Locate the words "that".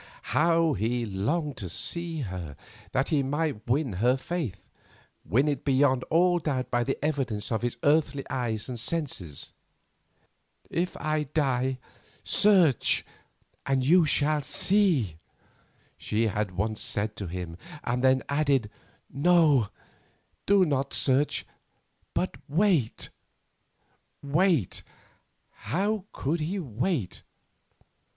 2.91-3.09